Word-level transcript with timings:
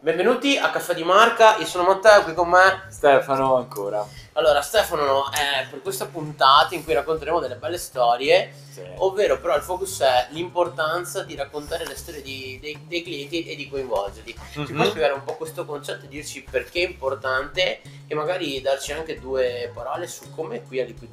Benvenuti 0.00 0.56
a 0.56 0.70
Caffè 0.70 0.94
di 0.94 1.02
Marca, 1.02 1.56
io 1.58 1.66
sono 1.66 1.84
Matteo, 1.84 2.22
qui 2.22 2.32
con 2.32 2.48
me 2.48 2.84
Stefano 2.88 3.56
ancora. 3.56 4.06
Allora 4.34 4.62
Stefano, 4.62 5.24
eh, 5.32 5.66
per 5.68 5.82
questa 5.82 6.06
puntata 6.06 6.74
in 6.74 6.84
cui 6.84 6.94
racconteremo 6.94 7.40
delle 7.40 7.56
belle 7.56 7.78
storie, 7.78 8.52
Sì. 8.70 8.82
ovvero 8.98 9.40
però 9.40 9.56
il 9.56 9.62
focus 9.62 10.00
è 10.00 10.28
l'importanza 10.30 11.24
di 11.24 11.34
raccontare 11.34 11.84
le 11.84 11.96
storie 11.96 12.22
di- 12.22 12.58
dei, 12.62 12.78
dei 12.86 13.02
clienti 13.02 13.46
e 13.48 13.56
di 13.56 13.68
coinvolgerli. 13.68 14.34
Ci 14.52 14.58
Mhm. 14.60 14.74
puoi 14.74 14.86
spiegare 14.88 15.12
un 15.14 15.24
po' 15.24 15.34
questo 15.34 15.64
concetto 15.64 16.04
e 16.04 16.08
dirci 16.08 16.44
perché 16.48 16.82
è 16.84 16.86
importante 16.86 17.80
e 18.06 18.14
magari 18.14 18.60
darci 18.62 18.92
anche 18.92 19.18
due 19.18 19.70
parole 19.74 20.06
su 20.06 20.32
come 20.34 20.62
qui 20.62 20.80
a 20.80 20.84
Liquid 20.84 21.12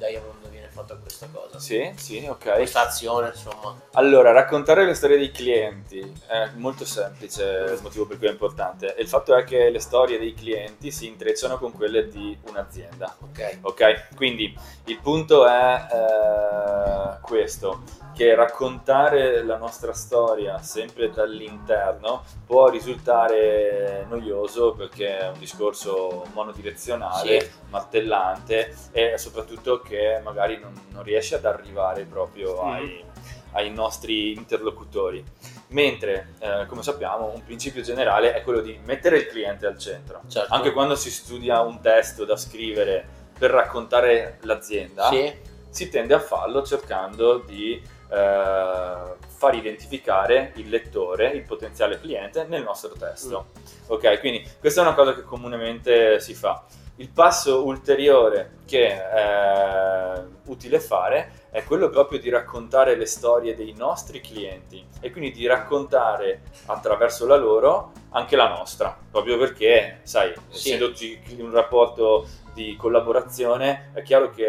Fatta 0.76 0.94
questa 0.96 1.26
cosa? 1.32 1.58
Sì, 1.58 1.90
sì, 1.96 2.26
ok. 2.28 2.52
Questa 2.56 2.82
azione, 2.86 3.28
insomma. 3.28 3.74
Allora, 3.92 4.32
raccontare 4.32 4.84
le 4.84 4.92
storie 4.92 5.16
dei 5.16 5.30
clienti 5.30 6.00
è 6.26 6.50
molto 6.56 6.84
semplice, 6.84 7.72
il 7.74 7.78
motivo 7.82 8.04
per 8.06 8.18
cui 8.18 8.26
è 8.26 8.30
importante. 8.30 8.94
E 8.94 9.00
il 9.00 9.08
fatto 9.08 9.34
è 9.34 9.42
che 9.44 9.70
le 9.70 9.80
storie 9.80 10.18
dei 10.18 10.34
clienti 10.34 10.90
si 10.90 11.06
intrecciano 11.06 11.56
con 11.58 11.72
quelle 11.72 12.08
di 12.08 12.38
un'azienda. 12.48 13.16
Ok. 13.20 13.58
Ok, 13.62 14.14
quindi 14.16 14.54
il 14.84 14.98
punto 15.00 15.46
è 15.46 15.86
eh, 15.90 17.20
questo, 17.22 17.82
che 18.14 18.34
raccontare 18.34 19.42
la 19.44 19.56
nostra 19.56 19.92
storia 19.92 20.58
sempre 20.62 21.10
dall'interno 21.10 22.24
può 22.46 22.68
risultare 22.68 24.06
noioso 24.08 24.72
perché 24.72 25.18
è 25.18 25.28
un 25.28 25.38
discorso 25.38 26.24
monodirezionale, 26.32 27.40
Sì. 27.40 27.50
martellante 27.68 28.74
e 28.92 29.18
soprattutto 29.18 29.80
che 29.80 30.20
magari 30.24 30.58
non, 30.58 30.65
non 30.90 31.02
riesce 31.02 31.34
ad 31.36 31.44
arrivare 31.44 32.04
proprio 32.04 32.62
Mhm. 32.62 32.70
ai, 32.72 33.04
ai 33.52 33.70
nostri 33.70 34.32
interlocutori. 34.32 35.24
Mentre, 35.68 36.34
eh, 36.38 36.66
come 36.66 36.82
sappiamo, 36.82 37.32
un 37.34 37.44
principio 37.44 37.82
generale 37.82 38.34
è 38.34 38.42
quello 38.42 38.60
di 38.60 38.78
mettere 38.84 39.18
il 39.18 39.26
cliente 39.26 39.66
al 39.66 39.78
centro. 39.78 40.20
Certo. 40.28 40.52
Anche 40.54 40.72
quando 40.72 40.94
si 40.94 41.10
studia 41.10 41.60
un 41.62 41.80
testo 41.80 42.24
da 42.24 42.36
scrivere 42.36 43.04
per 43.38 43.50
raccontare 43.50 44.38
l'azienda, 44.42 45.08
Sì. 45.08 45.32
si 45.68 45.88
tende 45.88 46.14
a 46.14 46.20
farlo 46.20 46.62
cercando 46.62 47.38
di 47.38 47.94
eh, 48.08 49.14
far 49.26 49.54
identificare 49.56 50.52
il 50.56 50.68
lettore, 50.68 51.30
il 51.30 51.42
potenziale 51.42 51.98
cliente 51.98 52.44
nel 52.44 52.62
nostro 52.62 52.90
testo. 52.96 53.46
Ok, 53.88 54.20
quindi 54.20 54.48
questa 54.60 54.80
è 54.80 54.84
una 54.84 54.94
cosa 54.94 55.12
che 55.12 55.22
comunemente 55.22 56.20
si 56.20 56.32
fa. 56.34 56.64
Il 56.98 57.10
passo 57.10 57.64
ulteriore 57.66 58.58
che 58.64 58.86
è 58.88 60.22
utile 60.46 60.80
fare 60.80 61.44
è 61.50 61.62
quello 61.64 61.90
proprio 61.90 62.18
di 62.18 62.30
raccontare 62.30 62.96
le 62.96 63.04
storie 63.06 63.54
dei 63.54 63.74
nostri 63.76 64.20
clienti 64.20 64.82
e 65.00 65.10
quindi 65.10 65.30
di 65.32 65.46
raccontare 65.46 66.42
attraverso 66.66 67.26
la 67.26 67.36
loro 67.36 67.92
anche 68.10 68.34
la 68.36 68.48
nostra, 68.48 68.96
proprio 69.10 69.36
perché, 69.36 70.00
sai, 70.04 70.32
Sì. 70.48 70.70
essendoci 70.70 71.20
un 71.38 71.50
rapporto 71.50 72.26
di 72.54 72.74
collaborazione, 72.76 73.90
è 73.92 74.00
chiaro 74.00 74.30
che 74.30 74.44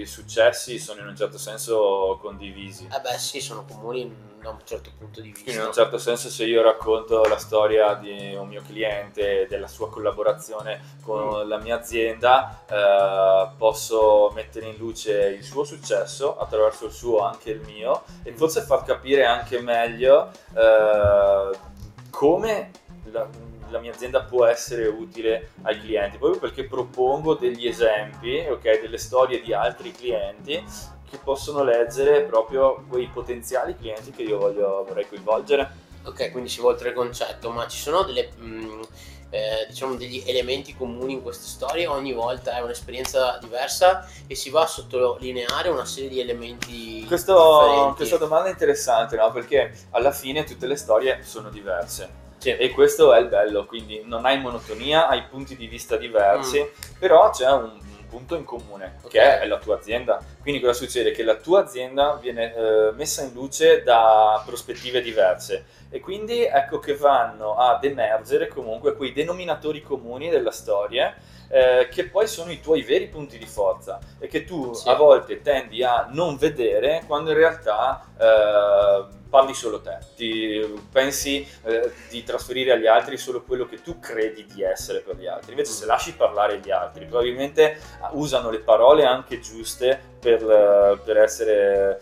i 0.00 0.04
successi 0.04 0.80
sono 0.80 1.00
in 1.00 1.06
un 1.06 1.16
certo 1.16 1.38
senso 1.38 2.18
condivisi. 2.20 2.88
Eh 2.92 3.00
beh 3.00 3.16
sì, 3.18 3.40
sono 3.40 3.64
comuni 3.64 4.12
da 4.42 4.50
un 4.50 4.58
certo 4.64 4.90
punto 4.98 5.20
di 5.20 5.28
vista. 5.28 5.44
Quindi 5.44 5.60
in 5.60 5.68
un 5.68 5.72
certo 5.72 5.98
senso 5.98 6.28
se 6.28 6.44
io 6.44 6.62
racconto 6.62 7.22
la 7.24 7.38
storia 7.38 7.94
di 7.94 8.34
un 8.34 8.48
mio 8.48 8.62
cliente, 8.66 9.46
della 9.48 9.68
sua 9.68 9.88
collaborazione 9.88 10.96
con 11.02 11.46
la 11.48 11.58
mia 11.58 11.76
azienda, 11.76 12.64
eh, 12.68 13.48
posso 13.56 14.30
mettere 14.34 14.66
in 14.66 14.76
luce 14.76 15.28
il 15.28 15.44
suo 15.44 15.64
successo 15.64 16.36
attraverso 16.38 16.86
il 16.86 16.92
suo 16.92 17.20
anche 17.20 17.50
il 17.50 17.60
mio 17.60 18.02
e 18.22 18.32
forse 18.32 18.62
far 18.62 18.82
capire 18.82 19.24
anche 19.24 19.60
meglio 19.60 20.30
eh, 20.54 21.50
come 22.10 22.70
la, 23.10 23.26
la 23.70 23.78
mia 23.78 23.92
azienda 23.92 24.22
può 24.22 24.44
essere 24.44 24.86
utile 24.86 25.50
ai 25.62 25.80
clienti, 25.80 26.18
proprio 26.18 26.40
perché 26.40 26.64
propongo 26.64 27.34
degli 27.34 27.66
esempi, 27.66 28.46
ok, 28.48 28.80
delle 28.80 28.98
storie 28.98 29.40
di 29.40 29.54
altri 29.54 29.92
clienti 29.92 30.62
che 31.12 31.18
possono 31.22 31.62
leggere 31.62 32.22
proprio 32.22 32.82
quei 32.88 33.06
potenziali 33.12 33.76
clienti 33.76 34.12
che 34.12 34.22
io 34.22 34.38
voglio, 34.38 34.82
vorrei 34.88 35.06
coinvolgere. 35.06 35.70
Ok, 36.04 36.30
quindi 36.32 36.48
si 36.48 36.62
va 36.62 36.68
oltre 36.68 36.88
il 36.88 36.94
concetto, 36.94 37.50
ma 37.50 37.68
ci 37.68 37.78
sono 37.78 38.02
delle, 38.02 38.30
mh, 38.34 38.80
eh, 39.28 39.66
diciamo 39.68 39.94
degli 39.94 40.22
elementi 40.26 40.74
comuni 40.74 41.12
in 41.12 41.22
queste 41.22 41.44
storie, 41.46 41.86
ogni 41.86 42.14
volta 42.14 42.56
è 42.56 42.62
un'esperienza 42.62 43.36
diversa 43.42 44.08
e 44.26 44.34
si 44.34 44.48
va 44.48 44.62
a 44.62 44.66
sottolineare 44.66 45.68
una 45.68 45.84
serie 45.84 46.08
di 46.08 46.18
elementi 46.20 47.04
Questo- 47.06 47.92
questa 47.94 48.16
domanda 48.16 48.48
è 48.48 48.52
interessante, 48.52 49.16
no? 49.16 49.30
Perché 49.32 49.70
alla 49.90 50.12
fine 50.12 50.44
tutte 50.44 50.66
le 50.66 50.76
storie 50.76 51.22
sono 51.22 51.50
diverse. 51.50 52.20
Sì. 52.38 52.56
E 52.56 52.70
questo 52.70 53.12
è 53.12 53.20
il 53.20 53.28
bello, 53.28 53.66
quindi 53.66 54.00
non 54.04 54.24
hai 54.24 54.40
monotonia, 54.40 55.06
hai 55.08 55.22
punti 55.24 55.56
di 55.56 55.66
vista 55.66 55.96
diversi, 55.96 56.68
però 56.98 57.30
c'è 57.30 57.46
un, 57.52 57.70
un 57.80 58.06
punto 58.08 58.34
in 58.34 58.42
comune, 58.44 58.98
Ok. 59.02 59.10
che 59.10 59.38
è 59.40 59.46
la 59.46 59.58
tua 59.58 59.76
azienda. 59.76 60.20
Quindi 60.42 60.60
cosa 60.60 60.72
succede? 60.72 61.12
Che 61.12 61.22
la 61.22 61.36
tua 61.36 61.60
azienda 61.60 62.18
viene 62.20 62.52
eh, 62.54 62.92
messa 62.92 63.22
in 63.22 63.32
luce 63.32 63.82
da 63.84 64.42
prospettive 64.44 65.00
diverse 65.00 65.64
e 65.88 66.00
quindi 66.00 66.42
ecco 66.42 66.80
che 66.80 66.96
vanno 66.96 67.54
ad 67.54 67.84
emergere 67.84 68.48
comunque 68.48 68.96
quei 68.96 69.12
denominatori 69.12 69.82
comuni 69.82 70.30
della 70.30 70.50
storia 70.50 71.14
eh, 71.48 71.88
che 71.90 72.08
poi 72.08 72.26
sono 72.26 72.50
i 72.50 72.60
tuoi 72.60 72.82
veri 72.82 73.08
punti 73.08 73.38
di 73.38 73.46
forza 73.46 74.00
e 74.18 74.26
che 74.26 74.44
tu 74.44 74.72
Sì. 74.72 74.88
a 74.88 74.94
volte 74.94 75.42
tendi 75.42 75.84
a 75.84 76.08
non 76.10 76.36
vedere 76.36 77.04
quando 77.06 77.30
in 77.30 77.36
realtà 77.36 78.04
eh, 78.18 79.20
parli 79.32 79.54
solo 79.54 79.80
te, 79.80 79.98
ti 80.14 80.60
pensi 80.90 81.46
eh, 81.64 81.90
di 82.10 82.22
trasferire 82.22 82.72
agli 82.72 82.86
altri 82.86 83.16
solo 83.16 83.42
quello 83.42 83.64
che 83.64 83.80
tu 83.80 83.98
credi 83.98 84.44
di 84.44 84.62
essere 84.62 85.00
per 85.00 85.16
gli 85.16 85.26
altri. 85.26 85.52
Invece 85.52 85.72
se 85.72 85.86
lasci 85.86 86.14
parlare 86.14 86.58
gli 86.58 86.70
altri, 86.70 87.06
probabilmente 87.06 87.78
ah, 88.00 88.10
usano 88.12 88.50
le 88.50 88.58
parole 88.58 89.06
anche 89.06 89.40
giuste 89.40 89.98
per, 90.20 90.31
eh, 90.40 90.98
per 91.04 91.16
essere 91.18 92.00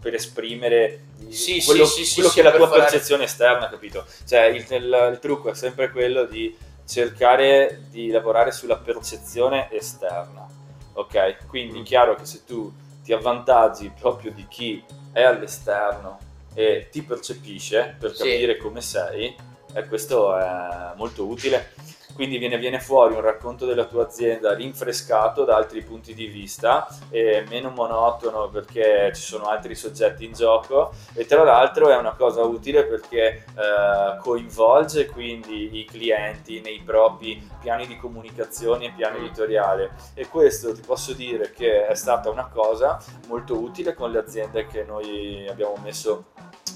per 0.00 0.14
esprimere 0.14 1.00
Sì, 1.28 1.62
quello, 1.62 1.84
sì, 1.84 2.04
sì, 2.04 2.14
quello 2.14 2.28
che 2.30 2.40
è 2.40 2.42
la 2.42 2.50
per 2.50 2.58
tua 2.60 2.68
fare- 2.68 2.80
percezione 2.82 3.24
esterna, 3.24 3.68
capito? 3.68 4.04
Cioè 4.26 4.44
il, 4.46 4.64
il- 4.70 5.08
il 5.12 5.18
trucco 5.20 5.50
è 5.50 5.54
sempre 5.54 5.90
quello 5.90 6.24
di 6.24 6.56
cercare 6.86 7.82
di 7.90 8.10
lavorare 8.10 8.50
sulla 8.52 8.76
percezione 8.76 9.70
esterna, 9.70 10.46
ok? 10.94 11.46
Quindi 11.46 11.80
Mm. 11.80 11.84
chiaro 11.84 12.14
che 12.16 12.24
se 12.24 12.44
tu 12.44 12.72
ti 13.04 13.12
avvantaggi 13.12 13.92
proprio 13.98 14.32
di 14.32 14.46
chi 14.48 14.82
è 15.12 15.22
all'esterno 15.22 16.18
e 16.54 16.88
ti 16.90 17.02
percepisce 17.02 17.94
per 17.98 18.12
capire 18.12 18.56
come 18.56 18.80
sei, 18.80 19.34
e 19.72 19.86
questo 19.86 20.36
è 20.36 20.92
molto 20.96 21.26
utile. 21.26 21.72
Quindi 22.20 22.36
viene, 22.36 22.58
viene 22.58 22.80
fuori 22.80 23.14
un 23.14 23.22
racconto 23.22 23.64
della 23.64 23.86
tua 23.86 24.04
azienda 24.04 24.52
rinfrescato 24.52 25.44
da 25.44 25.56
altri 25.56 25.80
punti 25.82 26.12
di 26.12 26.26
vista 26.26 26.86
meno 27.48 27.70
monotono 27.70 28.50
perché 28.50 29.10
ci 29.14 29.22
sono 29.22 29.44
altri 29.44 29.74
soggetti 29.74 30.26
in 30.26 30.34
gioco 30.34 30.92
e 31.14 31.24
tra 31.24 31.44
l'altro 31.44 31.88
è 31.88 31.96
una 31.96 32.12
cosa 32.12 32.42
utile 32.42 32.84
perché 32.84 33.44
eh, 33.56 34.18
coinvolge 34.20 35.06
quindi 35.06 35.78
i 35.78 35.86
clienti 35.86 36.60
nei 36.60 36.82
propri 36.84 37.42
piani 37.58 37.86
di 37.86 37.96
comunicazione 37.96 38.84
e 38.84 38.92
piano 38.94 39.16
editoriale. 39.16 39.92
E 40.12 40.28
questo 40.28 40.74
ti 40.74 40.82
posso 40.84 41.14
dire 41.14 41.52
che 41.52 41.86
è 41.86 41.94
stata 41.94 42.28
una 42.28 42.50
cosa 42.52 43.02
molto 43.28 43.58
utile 43.58 43.94
con 43.94 44.10
le 44.10 44.18
aziende 44.18 44.66
che 44.66 44.84
noi 44.84 45.46
abbiamo 45.48 45.78
messo 45.82 46.26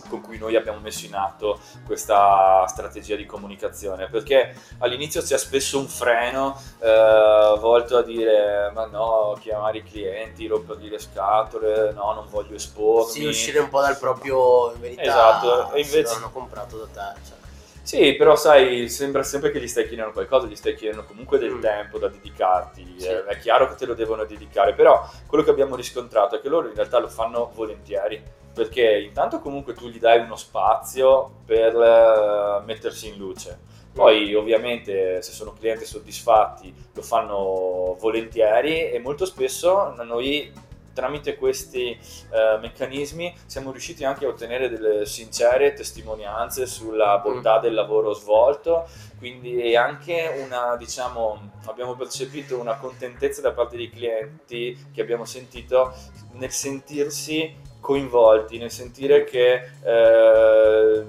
con 0.08 0.20
cui 0.20 0.38
noi 0.38 0.56
abbiamo 0.56 0.78
messo 0.80 1.06
in 1.06 1.14
atto 1.14 1.58
questa 1.86 2.64
strategia 2.66 3.16
di 3.16 3.26
comunicazione 3.26 4.08
perché 4.08 4.54
all'inizio 4.78 5.22
c'è 5.22 5.38
spesso 5.38 5.78
un 5.78 5.86
freno 5.88 6.60
eh, 6.80 7.56
volto 7.58 7.96
a 7.96 8.02
dire 8.02 8.70
ma 8.74 8.86
no 8.86 9.36
chiamare 9.40 9.78
i 9.78 9.82
clienti 9.82 10.46
rompergli 10.46 10.88
le 10.90 10.98
scatole 10.98 11.92
no 11.92 12.12
non 12.12 12.26
voglio 12.28 12.54
espormi 12.56 13.10
Sì, 13.12 13.24
uscire 13.24 13.58
un 13.60 13.68
po' 13.68 13.80
dal 13.80 13.98
proprio 13.98 14.72
in 14.74 14.80
verità 14.80 15.02
Esatto, 15.02 15.72
e 15.72 15.84
se 15.84 15.96
invece- 15.96 16.14
l'hanno 16.14 16.30
comprato 16.30 16.76
da 16.78 16.84
te. 16.86 17.20
Cioè. 17.26 17.36
Sì, 17.82 18.14
però 18.14 18.34
sai, 18.34 18.88
sembra 18.88 19.22
sempre 19.22 19.50
che 19.50 19.60
gli 19.60 19.68
stai 19.68 19.86
chiedendo 19.86 20.12
qualcosa, 20.12 20.46
gli 20.46 20.56
stai 20.56 20.74
chiedendo 20.74 21.04
comunque 21.04 21.36
del 21.38 21.52
Mm. 21.52 21.60
tempo 21.60 21.98
da 21.98 22.08
dedicarti, 22.08 22.94
Sì. 22.98 23.06
eh, 23.08 23.24
è 23.26 23.38
chiaro 23.38 23.68
che 23.68 23.74
te 23.74 23.84
lo 23.84 23.92
devono 23.92 24.24
dedicare, 24.24 24.72
però 24.72 25.06
quello 25.26 25.44
che 25.44 25.50
abbiamo 25.50 25.76
riscontrato 25.76 26.36
è 26.36 26.40
che 26.40 26.48
loro 26.48 26.68
in 26.68 26.74
realtà 26.74 26.98
lo 26.98 27.08
fanno 27.08 27.50
volentieri, 27.54 28.22
perché 28.54 29.00
intanto 29.00 29.40
comunque 29.40 29.74
tu 29.74 29.88
gli 29.88 29.98
dai 29.98 30.20
uno 30.20 30.36
spazio 30.36 31.40
per 31.44 31.74
eh, 31.74 32.64
mettersi 32.64 33.08
in 33.08 33.16
luce. 33.16 33.72
Poi 33.92 34.34
ovviamente 34.34 35.22
se 35.22 35.32
sono 35.32 35.52
clienti 35.52 35.84
soddisfatti 35.84 36.74
lo 36.94 37.02
fanno 37.02 37.96
volentieri 38.00 38.90
e 38.90 38.98
molto 38.98 39.24
spesso 39.24 39.94
noi 40.02 40.52
tramite 40.94 41.36
questi 41.36 41.90
eh, 41.90 42.58
meccanismi 42.60 43.34
siamo 43.44 43.72
riusciti 43.72 44.04
anche 44.04 44.24
a 44.24 44.28
ottenere 44.28 44.70
delle 44.70 45.04
sincere 45.04 45.74
testimonianze 45.74 46.66
sulla 46.66 47.18
bontà 47.18 47.58
del 47.58 47.74
lavoro 47.74 48.14
svolto, 48.14 48.88
quindi 49.18 49.60
è 49.60 49.76
anche 49.76 50.42
una, 50.44 50.76
diciamo, 50.76 51.50
abbiamo 51.66 51.94
percepito 51.94 52.58
una 52.58 52.76
contentezza 52.76 53.42
da 53.42 53.52
parte 53.52 53.76
dei 53.76 53.90
clienti 53.90 54.88
che 54.92 55.02
abbiamo 55.02 55.24
sentito 55.24 55.92
nel 56.32 56.50
sentirsi 56.50 57.72
coinvolti, 57.84 58.56
nel 58.56 58.70
sentire 58.70 59.24
che 59.24 59.68
eh, 59.84 61.04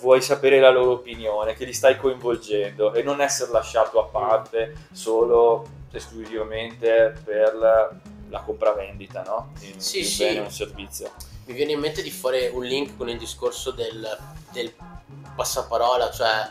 vuoi 0.00 0.22
sapere 0.22 0.60
la 0.60 0.70
loro 0.70 0.92
opinione, 0.92 1.54
che 1.54 1.64
li 1.64 1.72
stai 1.72 1.96
coinvolgendo 1.96 2.94
e 2.94 3.02
non 3.02 3.20
essere 3.20 3.50
lasciato 3.50 3.98
a 4.00 4.04
parte 4.04 4.86
solo 4.92 5.66
esclusivamente 5.90 7.12
per 7.24 7.54
la 8.28 8.40
compravendita, 8.40 9.24
no? 9.26 9.52
Di, 9.58 9.74
Sì, 9.78 9.98
di 9.98 10.04
un 10.04 10.10
sì. 10.10 10.24
bene 10.24 10.38
un 10.40 10.50
servizio. 10.50 11.10
Mi 11.46 11.54
viene 11.54 11.72
in 11.72 11.80
mente 11.80 12.02
di 12.02 12.10
fare 12.10 12.48
un 12.54 12.62
link 12.62 12.96
con 12.96 13.08
il 13.08 13.18
discorso 13.18 13.72
del, 13.72 14.06
del 14.52 14.72
passaparola, 15.34 16.08
cioè 16.12 16.50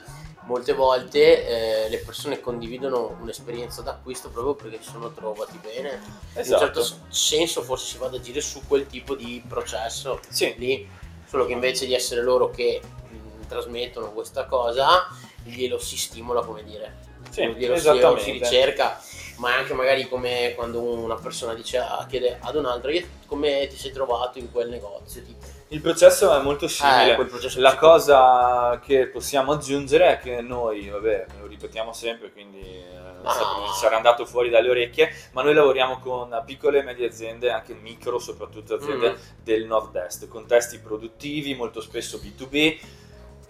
molte 0.52 0.74
volte 0.74 1.86
eh, 1.86 1.90
le 1.90 1.98
persone 2.00 2.42
condividono 2.42 3.16
un'esperienza 3.22 3.82
d'acquisto 3.82 4.30
proprio 4.30 4.56
perché 4.56 4.84
si 4.84 4.90
sono 4.90 5.12
trovati 5.14 5.58
bene. 5.58 5.90
In 5.92 5.98
un 5.98 6.42
Esatto. 6.42 6.58
certo 6.58 6.84
s- 6.84 6.96
senso 7.08 7.62
forse 7.62 7.86
si 7.86 7.98
va 7.98 8.08
ad 8.08 8.16
agire 8.16 8.42
su 8.42 8.62
quel 8.68 8.86
tipo 8.86 9.16
di 9.16 9.42
processo 9.48 10.20
Sì, 10.28 10.54
lì, 10.58 10.88
solo 11.26 11.46
che 11.46 11.54
invece 11.54 11.86
di 11.86 11.94
essere 11.94 12.22
loro 12.22 12.50
che 12.50 12.82
mh, 12.84 13.48
trasmettono 13.48 14.12
questa 14.12 14.46
cosa, 14.46 15.08
glielo 15.44 15.78
si 15.80 15.98
stimola, 15.98 16.42
come 16.44 16.64
dire. 16.64 17.00
sì, 17.30 17.46
glielo 17.56 17.78
si, 17.78 17.84
si 18.24 18.32
ricerca, 18.32 19.00
ma 19.38 19.56
è 19.56 19.58
anche 19.60 19.74
magari 19.74 20.08
come 20.10 20.54
quando 20.56 20.82
una 20.82 21.16
persona 21.16 21.54
dice, 21.54 21.78
ah, 21.78 22.06
chiede 22.10 22.38
ad 22.42 22.56
un'altra, 22.56 22.92
"Io 22.92 23.08
come 23.26 23.68
ti 23.68 23.78
sei 23.78 23.92
trovato 23.92 24.38
in 24.38 24.52
quel 24.52 24.70
negozio? 24.70 25.22
Tipo, 25.24 25.46
Il 25.72 25.80
processo 25.80 26.36
è 26.38 26.42
molto 26.42 26.68
simile. 26.68 27.14
Eh, 27.14 27.16
quel 27.16 27.28
processo 27.28 27.62
La 27.62 27.78
cosa 27.78 28.80
che 28.84 29.08
possiamo 29.08 29.54
aggiungere 29.54 30.14
è 30.14 30.20
che 30.20 30.42
noi, 30.42 30.90
vabbè, 30.90 31.28
lo 31.40 31.48
ripetiamo 31.48 31.94
sempre, 31.94 32.30
quindi 32.32 32.60
eh, 32.60 33.00
No, 33.24 33.30
sa- 33.30 33.40
no. 33.42 33.68
sarà 33.80 33.96
andato 33.98 34.26
fuori 34.26 34.50
dalle 34.50 34.70
orecchie, 34.70 35.10
ma 35.34 35.44
noi 35.44 35.54
lavoriamo 35.54 36.00
con 36.00 36.42
piccole 36.46 36.80
e 36.80 36.84
medie 36.84 37.08
aziende, 37.08 37.52
anche 37.52 37.74
micro, 37.76 38.18
soprattutto 38.20 38.74
aziende 38.74 39.12
Mm. 39.12 39.16
del 39.44 39.66
nord-est, 39.66 40.28
contesti 40.28 40.80
produttivi, 40.80 41.54
molto 41.56 41.82
spesso 41.82 42.18
B2B. 42.18 42.80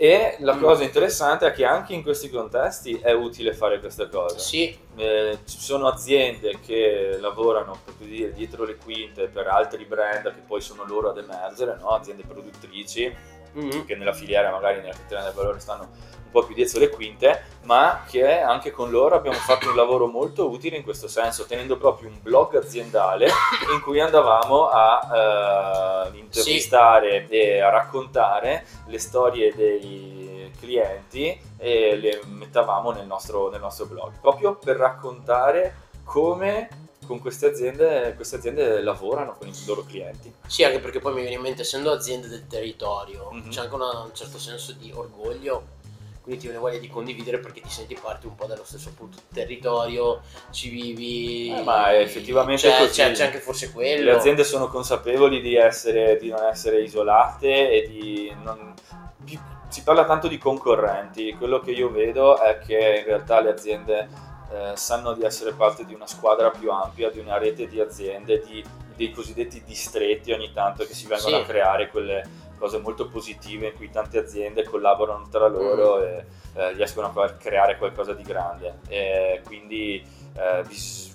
E 0.04 0.38
la 0.40 0.58
cosa 0.58 0.82
interessante 0.84 1.46
è 1.46 1.52
che 1.52 1.64
anche 1.64 1.94
in 1.94 2.02
questi 2.02 2.28
contesti 2.32 2.98
è 3.00 3.12
utile 3.12 3.54
fare 3.54 3.80
questa 3.80 4.08
cosa. 4.08 4.40
Sì, 4.40 4.76
Eh, 4.96 5.38
ci 5.46 5.60
sono 5.60 5.88
aziende 5.88 6.60
che 6.60 7.18
lavorano 7.20 7.80
dire, 8.00 8.34
dietro 8.34 8.66
le 8.66 8.78
quinte 8.78 9.28
per 9.28 9.48
altri 9.48 9.86
brand 9.86 10.24
che 10.34 10.42
poi 10.46 10.60
sono 10.60 10.86
loro 10.86 11.12
ad 11.12 11.18
emergere, 11.20 11.78
no? 11.80 11.90
aziende 11.90 12.24
produttrici 12.24 13.16
Mhm. 13.54 13.86
che 13.86 13.96
nella 13.96 14.14
filiera 14.14 14.52
magari 14.52 14.80
nella 14.80 14.94
catena 14.94 15.24
del 15.24 15.34
valore 15.34 15.60
stanno 15.60 15.90
un 16.32 16.40
po' 16.40 16.46
più 16.46 16.56
dietro 16.56 16.80
le 16.80 16.90
quinte, 16.90 17.44
ma 17.64 18.06
che 18.08 18.40
anche 18.40 18.72
con 18.72 18.90
loro 18.90 19.16
abbiamo 19.16 19.38
fatto 19.38 19.68
un 19.70 19.76
lavoro 19.76 20.08
molto 20.08 20.50
utile 20.50 20.78
in 20.78 20.84
questo 20.84 21.10
senso, 21.10 21.46
tenendo 21.46 21.78
proprio 21.78 22.08
un 22.08 22.20
blog 22.22 22.56
aziendale 22.56 23.26
in 23.74 23.82
cui 23.82 24.00
andavamo 24.00 24.70
a 24.70 26.08
eh, 26.14 26.18
intervistare 26.18 27.28
e 27.28 27.60
a 27.60 27.70
raccontare 27.70 28.66
le 28.88 29.00
storie 29.00 29.54
dei 29.54 30.50
clienti 30.58 31.38
e 31.58 31.98
le 31.98 32.22
mettavamo 32.26 32.92
nel 32.92 33.06
nostro, 33.06 33.50
nel 33.50 33.60
nostro 33.60 33.86
blog, 33.86 34.14
proprio 34.22 34.56
per 34.56 34.78
raccontare 34.78 35.90
come 36.06 36.70
con 37.12 37.20
queste 37.20 37.48
aziende, 37.48 38.14
queste 38.16 38.38
aziende 38.38 38.82
lavorano 38.82 39.36
con 39.38 39.46
i 39.50 39.54
loro 39.66 39.84
clienti. 39.84 40.34
sì, 40.48 40.64
anche 40.64 40.80
perché 40.80 41.00
poi 41.00 41.14
mi 41.14 41.20
viene 41.20 41.36
in 41.36 41.42
mente, 41.42 41.64
essendo 41.64 41.92
aziende 41.92 42.30
del 42.30 42.48
territorio, 42.48 43.30
Mhm. 43.32 43.50
c'è 43.50 43.60
anche 43.62 43.76
una- 43.76 44.00
un 44.04 44.14
certo 44.16 44.40
senso 44.40 44.72
di 44.72 44.94
orgoglio, 44.96 45.80
quindi 46.22 46.40
ti 46.40 46.48
viene 46.48 46.62
voglia 46.62 46.78
di 46.78 46.88
condividere 46.88 47.40
perché 47.40 47.60
ti 47.60 47.70
senti 47.70 47.98
parte 48.02 48.28
un 48.28 48.36
po' 48.36 48.46
dello 48.46 48.64
stesso 48.64 48.88
appunto 48.90 49.18
territorio, 49.34 50.22
ci 50.52 50.70
vivi... 50.70 51.54
Eh, 51.54 51.64
ma 51.64 51.94
effettivamente 52.00 52.70
c'è, 52.70 52.88
c'è, 52.90 53.12
c'è 53.12 53.26
anche 53.26 53.40
forse 53.40 53.74
quello. 53.74 54.06
Le 54.06 54.12
aziende 54.16 54.46
sono 54.46 54.70
consapevoli 54.70 55.42
di, 55.42 55.56
essere, 55.56 56.16
di 56.18 56.30
non 56.30 56.44
essere 56.46 56.82
isolate 56.82 57.72
e 57.72 57.88
di 57.90 58.34
non... 58.42 58.74
di- 59.18 59.38
si 59.68 59.84
parla 59.84 60.06
tanto 60.06 60.28
di 60.30 60.38
concorrenti, 60.38 61.34
quello 61.34 61.60
che 61.60 61.72
io 61.72 61.90
vedo 61.90 62.38
è 62.42 62.58
che 62.60 62.98
in 63.00 63.04
realtà 63.06 63.40
le 63.42 63.50
aziende 63.50 64.30
eh, 64.52 64.74
sanno 64.76 65.14
di 65.14 65.24
essere 65.24 65.54
parte 65.54 65.86
di 65.86 65.94
una 65.94 66.08
squadra 66.08 66.50
più 66.50 66.72
ampia, 66.72 67.10
di 67.10 67.20
una 67.20 67.38
rete 67.38 67.68
di 67.68 67.80
aziende, 67.80 68.42
di, 68.46 68.64
dei 68.96 69.12
cosiddetti 69.12 69.64
distretti 69.64 70.32
ogni 70.32 70.52
tanto 70.54 70.86
che 70.86 70.94
si 70.94 71.08
vengono 71.08 71.38
Sì. 71.38 71.42
a 71.42 71.46
creare 71.46 71.90
quelle 71.90 72.40
cose 72.58 72.78
molto 72.78 73.08
positive 73.08 73.68
in 73.68 73.76
cui 73.76 73.90
tante 73.90 74.20
aziende 74.20 74.64
collaborano 74.64 75.28
tra 75.30 75.48
loro 75.48 75.98
Mm. 75.98 76.02
e 76.04 76.26
eh, 76.54 76.72
riescono 76.74 77.12
a 77.12 77.32
creare 77.34 77.78
qualcosa 77.78 78.14
di 78.14 78.24
grande. 78.24 78.80
E 78.88 79.42
quindi 79.46 80.06
eh, 80.36 80.64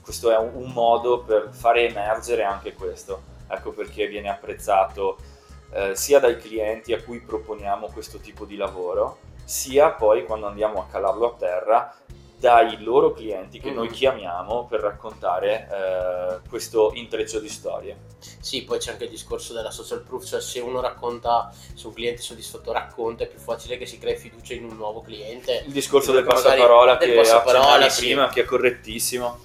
questo 0.02 0.30
è 0.30 0.36
un, 0.38 0.50
un 0.54 0.70
modo 0.72 1.20
per 1.20 1.50
fare 1.52 1.86
emergere 1.88 2.42
anche 2.42 2.72
questo. 2.72 3.22
Ecco 3.48 3.70
perché 3.70 4.08
viene 4.08 4.28
apprezzato 4.28 5.18
eh, 5.72 5.94
sia 5.94 6.18
dai 6.18 6.36
clienti 6.38 6.92
a 6.92 7.02
cui 7.02 7.20
proponiamo 7.20 7.88
questo 7.92 8.18
tipo 8.18 8.44
di 8.44 8.56
lavoro, 8.56 9.18
sia 9.44 9.90
poi 9.90 10.24
quando 10.24 10.46
andiamo 10.46 10.80
a 10.80 10.86
calarlo 10.90 11.26
a 11.32 11.36
terra 11.38 11.94
dai 12.38 12.82
loro 12.82 13.12
clienti 13.12 13.58
che 13.58 13.70
noi 13.70 13.88
Mhm. 13.88 13.92
chiamiamo 13.92 14.66
per 14.66 14.80
raccontare 14.80 15.68
eh, 15.70 16.48
questo 16.48 16.92
intreccio 16.94 17.40
di 17.40 17.48
storie. 17.48 17.96
Sì, 18.40 18.64
poi 18.64 18.78
c'è 18.78 18.92
anche 18.92 19.04
il 19.04 19.10
discorso 19.10 19.52
della 19.52 19.70
social 19.70 20.02
proof, 20.02 20.26
cioè 20.26 20.40
se 20.40 20.60
uno 20.60 20.80
racconta, 20.80 21.50
se 21.74 21.86
un 21.86 21.94
cliente 21.94 22.20
soddisfatto 22.22 22.72
racconta, 22.72 23.24
è 23.24 23.26
più 23.26 23.38
facile 23.38 23.78
che 23.78 23.86
si 23.86 23.98
crei 23.98 24.16
fiducia 24.16 24.54
in 24.54 24.64
un 24.64 24.76
nuovo 24.76 25.00
cliente. 25.00 25.64
Il 25.66 25.72
discorso 25.72 26.12
del 26.12 26.24
passaparola 26.24 26.98
che 26.98 27.18
accennavi 27.18 27.90
sì. 27.90 28.04
prima, 28.04 28.28
che 28.28 28.42
è 28.42 28.44
correttissimo. 28.44 29.44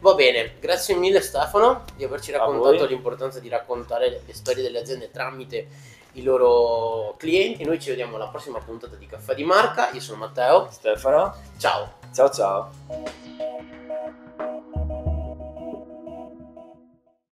Va 0.00 0.14
bene, 0.14 0.54
grazie 0.58 0.96
mille 0.96 1.20
Stefano 1.20 1.84
di 1.94 2.02
averci 2.02 2.32
raccontato 2.32 2.86
l'importanza 2.86 3.38
di 3.38 3.48
raccontare 3.48 4.22
le 4.26 4.34
storie 4.34 4.62
delle 4.62 4.80
aziende 4.80 5.12
tramite 5.12 5.68
i 6.14 6.22
loro 6.24 7.14
clienti. 7.16 7.64
Noi 7.64 7.80
ci 7.80 7.90
vediamo 7.90 8.16
alla 8.16 8.26
prossima 8.26 8.58
puntata 8.58 8.96
di 8.96 9.06
Caffè 9.06 9.34
di 9.34 9.44
Marca. 9.44 9.90
Io 9.92 10.00
sono 10.00 10.18
Matteo. 10.18 10.68
Stefano, 10.70 11.34
Ciao. 11.56 12.01
Ciao 12.12 12.28
ciao. 12.28 12.70